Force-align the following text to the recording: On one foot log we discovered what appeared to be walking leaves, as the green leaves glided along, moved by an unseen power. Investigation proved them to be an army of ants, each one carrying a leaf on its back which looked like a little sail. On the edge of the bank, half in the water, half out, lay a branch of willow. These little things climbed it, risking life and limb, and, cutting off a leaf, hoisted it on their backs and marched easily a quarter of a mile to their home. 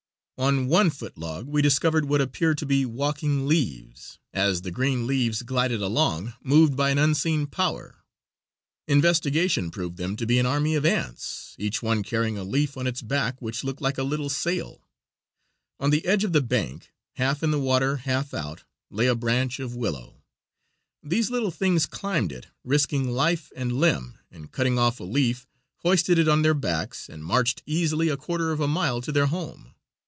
On 0.37 0.65
one 0.65 0.89
foot 0.89 1.19
log 1.19 1.45
we 1.45 1.61
discovered 1.61 2.05
what 2.05 2.19
appeared 2.19 2.57
to 2.57 2.65
be 2.65 2.83
walking 2.83 3.47
leaves, 3.47 4.17
as 4.33 4.63
the 4.63 4.71
green 4.71 5.05
leaves 5.05 5.43
glided 5.43 5.83
along, 5.83 6.33
moved 6.41 6.75
by 6.75 6.89
an 6.89 6.97
unseen 6.97 7.45
power. 7.45 8.03
Investigation 8.87 9.69
proved 9.69 9.97
them 9.97 10.15
to 10.15 10.25
be 10.25 10.39
an 10.39 10.47
army 10.47 10.73
of 10.73 10.83
ants, 10.83 11.53
each 11.59 11.83
one 11.83 12.01
carrying 12.01 12.39
a 12.39 12.43
leaf 12.43 12.75
on 12.75 12.87
its 12.87 13.03
back 13.03 13.39
which 13.39 13.63
looked 13.63 13.81
like 13.81 13.99
a 13.99 14.03
little 14.03 14.31
sail. 14.31 14.81
On 15.79 15.91
the 15.91 16.03
edge 16.07 16.23
of 16.23 16.33
the 16.33 16.41
bank, 16.41 16.91
half 17.17 17.43
in 17.43 17.51
the 17.51 17.59
water, 17.59 17.97
half 17.97 18.33
out, 18.33 18.63
lay 18.89 19.05
a 19.05 19.13
branch 19.13 19.59
of 19.59 19.75
willow. 19.75 20.23
These 21.03 21.29
little 21.29 21.51
things 21.51 21.85
climbed 21.85 22.31
it, 22.31 22.47
risking 22.63 23.07
life 23.11 23.51
and 23.55 23.73
limb, 23.73 24.17
and, 24.31 24.51
cutting 24.51 24.79
off 24.79 24.99
a 24.99 25.03
leaf, 25.03 25.45
hoisted 25.83 26.17
it 26.17 26.27
on 26.27 26.41
their 26.41 26.55
backs 26.55 27.07
and 27.07 27.23
marched 27.23 27.61
easily 27.67 28.09
a 28.09 28.17
quarter 28.17 28.51
of 28.51 28.59
a 28.59 28.67
mile 28.67 29.01
to 29.01 29.11
their 29.11 29.27
home. 29.27 29.75